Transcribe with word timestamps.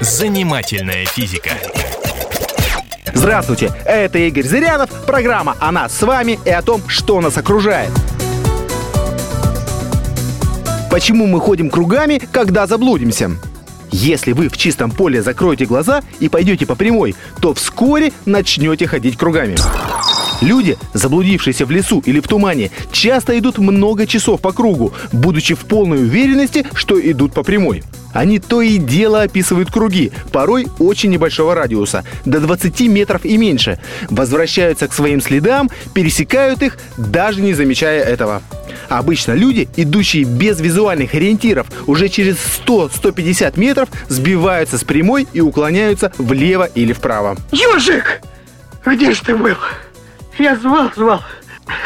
Занимательная 0.00 1.06
физика. 1.06 1.50
Здравствуйте, 3.12 3.72
это 3.84 4.18
Игорь 4.18 4.44
Зырянов, 4.44 4.90
программа 5.06 5.56
о 5.58 5.72
нас 5.72 5.92
с 5.92 6.02
вами 6.02 6.38
и 6.44 6.50
о 6.50 6.62
том, 6.62 6.82
что 6.86 7.20
нас 7.20 7.36
окружает. 7.36 7.90
Почему 10.88 11.26
мы 11.26 11.40
ходим 11.40 11.68
кругами, 11.68 12.20
когда 12.30 12.68
заблудимся? 12.68 13.32
Если 13.90 14.32
вы 14.32 14.48
в 14.48 14.56
чистом 14.56 14.92
поле 14.92 15.20
закроете 15.20 15.66
глаза 15.66 16.02
и 16.20 16.28
пойдете 16.28 16.64
по 16.64 16.76
прямой, 16.76 17.16
то 17.40 17.52
вскоре 17.52 18.12
начнете 18.24 18.86
ходить 18.86 19.16
кругами. 19.16 19.56
Люди, 20.40 20.78
заблудившиеся 20.94 21.66
в 21.66 21.70
лесу 21.70 22.02
или 22.06 22.20
в 22.20 22.28
тумане, 22.28 22.70
часто 22.92 23.38
идут 23.38 23.58
много 23.58 24.06
часов 24.06 24.40
по 24.40 24.52
кругу, 24.52 24.92
будучи 25.12 25.54
в 25.54 25.60
полной 25.60 25.98
уверенности, 25.98 26.64
что 26.74 27.00
идут 27.00 27.32
по 27.34 27.42
прямой. 27.42 27.82
Они 28.12 28.38
то 28.38 28.62
и 28.62 28.78
дело 28.78 29.22
описывают 29.22 29.70
круги, 29.70 30.12
порой 30.32 30.66
очень 30.78 31.10
небольшого 31.10 31.54
радиуса, 31.54 32.04
до 32.24 32.40
20 32.40 32.80
метров 32.88 33.24
и 33.24 33.36
меньше. 33.36 33.78
Возвращаются 34.10 34.88
к 34.88 34.92
своим 34.92 35.20
следам, 35.20 35.70
пересекают 35.92 36.62
их, 36.62 36.78
даже 36.96 37.40
не 37.42 37.52
замечая 37.52 38.02
этого. 38.02 38.42
Обычно 38.88 39.32
люди, 39.32 39.68
идущие 39.76 40.24
без 40.24 40.60
визуальных 40.60 41.14
ориентиров, 41.14 41.66
уже 41.86 42.08
через 42.08 42.36
100-150 42.66 43.58
метров 43.58 43.88
сбиваются 44.08 44.78
с 44.78 44.84
прямой 44.84 45.26
и 45.32 45.40
уклоняются 45.40 46.12
влево 46.16 46.64
или 46.64 46.92
вправо. 46.92 47.36
Ёжик! 47.52 48.22
Где 48.86 49.12
же 49.12 49.22
ты 49.22 49.36
был? 49.36 49.56
Я 50.38 50.56
звал, 50.56 50.90
звал, 50.94 51.20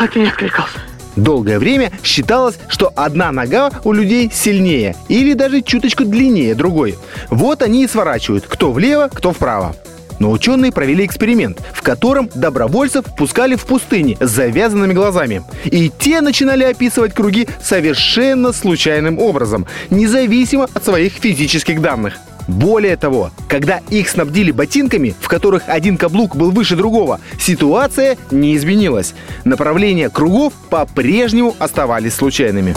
а 0.00 0.06
ты 0.08 0.20
не 0.20 0.28
откликался. 0.28 0.78
Долгое 1.16 1.58
время 1.58 1.92
считалось, 2.02 2.58
что 2.68 2.92
одна 2.96 3.30
нога 3.32 3.70
у 3.84 3.92
людей 3.92 4.30
сильнее 4.32 4.96
или 5.08 5.34
даже 5.34 5.60
чуточку 5.62 6.04
длиннее 6.04 6.54
другой. 6.54 6.96
Вот 7.28 7.62
они 7.62 7.84
и 7.84 7.88
сворачивают, 7.88 8.46
кто 8.46 8.72
влево, 8.72 9.10
кто 9.12 9.32
вправо. 9.32 9.74
Но 10.18 10.30
ученые 10.30 10.72
провели 10.72 11.04
эксперимент, 11.04 11.60
в 11.72 11.82
котором 11.82 12.30
добровольцев 12.34 13.04
пускали 13.16 13.54
в 13.54 13.66
пустыне 13.66 14.16
с 14.20 14.30
завязанными 14.30 14.92
глазами. 14.92 15.42
И 15.64 15.90
те 15.90 16.20
начинали 16.20 16.64
описывать 16.64 17.14
круги 17.14 17.48
совершенно 17.62 18.52
случайным 18.52 19.18
образом, 19.18 19.66
независимо 19.90 20.68
от 20.72 20.84
своих 20.84 21.12
физических 21.12 21.80
данных. 21.82 22.14
Более 22.48 22.96
того, 22.96 23.30
когда 23.46 23.80
их 23.90 24.08
снабдили 24.08 24.50
ботинками, 24.50 25.14
в 25.20 25.28
которых 25.28 25.64
один 25.66 25.98
каблук 25.98 26.34
был 26.34 26.50
выше 26.50 26.76
другого, 26.76 27.20
ситуация 27.38 28.16
не 28.30 28.56
изменилась. 28.56 29.14
Направления 29.44 30.08
кругов 30.08 30.54
по-прежнему 30.70 31.54
оставались 31.58 32.14
случайными. 32.14 32.74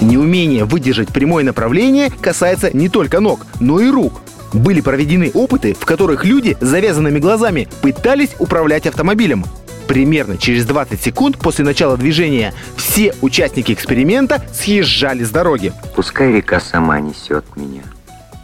Неумение 0.00 0.64
выдержать 0.64 1.08
прямое 1.08 1.44
направление 1.44 2.10
касается 2.20 2.74
не 2.74 2.88
только 2.88 3.20
ног, 3.20 3.46
но 3.60 3.80
и 3.80 3.90
рук. 3.90 4.22
Были 4.54 4.80
проведены 4.80 5.30
опыты, 5.34 5.74
в 5.74 5.84
которых 5.84 6.24
люди 6.24 6.56
с 6.60 6.64
завязанными 6.64 7.18
глазами 7.18 7.68
пытались 7.82 8.34
управлять 8.38 8.86
автомобилем. 8.86 9.44
Примерно 9.86 10.36
через 10.36 10.64
20 10.66 11.00
секунд 11.00 11.38
после 11.38 11.64
начала 11.64 11.96
движения 11.96 12.52
все 12.76 13.14
участники 13.20 13.72
эксперимента 13.72 14.42
съезжали 14.52 15.24
с 15.24 15.30
дороги. 15.30 15.72
Пускай 15.94 16.32
река 16.32 16.60
сама 16.60 17.00
несет 17.00 17.44
меня, 17.56 17.82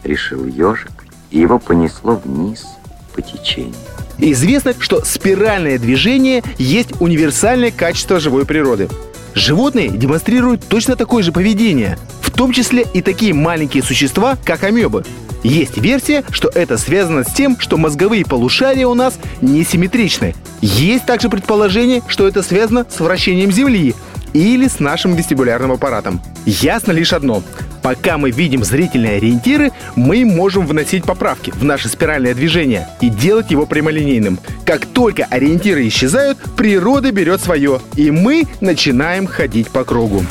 решил 0.03 0.45
ежик, 0.45 0.91
и 1.31 1.39
его 1.39 1.59
понесло 1.59 2.15
вниз 2.23 2.65
по 3.13 3.21
течению. 3.21 3.75
Известно, 4.19 4.73
что 4.77 5.03
спиральное 5.03 5.77
движение 5.77 6.43
есть 6.57 7.01
универсальное 7.01 7.71
качество 7.71 8.19
живой 8.19 8.45
природы. 8.45 8.87
Животные 9.33 9.89
демонстрируют 9.89 10.67
точно 10.67 10.95
такое 10.95 11.23
же 11.23 11.31
поведение, 11.31 11.97
в 12.21 12.29
том 12.31 12.51
числе 12.51 12.85
и 12.93 13.01
такие 13.01 13.33
маленькие 13.33 13.83
существа, 13.83 14.37
как 14.45 14.63
амебы. 14.63 15.03
Есть 15.43 15.77
версия, 15.77 16.23
что 16.31 16.49
это 16.49 16.77
связано 16.77 17.23
с 17.23 17.33
тем, 17.33 17.59
что 17.59 17.77
мозговые 17.77 18.25
полушария 18.25 18.87
у 18.87 18.93
нас 18.93 19.19
несимметричны. 19.41 20.35
Есть 20.61 21.05
также 21.05 21.29
предположение, 21.29 22.01
что 22.07 22.27
это 22.27 22.41
связано 22.41 22.85
с 22.89 22.99
вращением 22.99 23.51
Земли 23.51 23.93
или 24.33 24.67
с 24.67 24.79
нашим 24.79 25.15
вестибулярным 25.15 25.73
аппаратом. 25.73 26.21
Ясно 26.45 26.91
лишь 26.91 27.13
одно. 27.13 27.43
Пока 27.81 28.17
мы 28.17 28.31
видим 28.31 28.63
зрительные 28.63 29.17
ориентиры, 29.17 29.71
мы 29.97 30.23
можем 30.23 30.65
вносить 30.65 31.03
поправки 31.03 31.51
в 31.51 31.63
наше 31.65 31.89
спиральное 31.89 32.33
движение 32.33 32.87
и 33.01 33.09
делать 33.09 33.51
его 33.51 33.65
прямолинейным. 33.65 34.39
Как 34.65 34.85
только 34.85 35.25
ориентиры 35.25 35.85
исчезают, 35.87 36.37
природа 36.55 37.11
берет 37.11 37.41
свое, 37.41 37.81
и 37.97 38.09
мы 38.09 38.45
начинаем 38.61 39.27
ходить 39.27 39.69
по 39.69 39.83
кругу. 39.83 40.25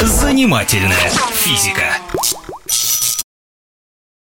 Занимательная 0.00 1.10
физика. 1.34 1.98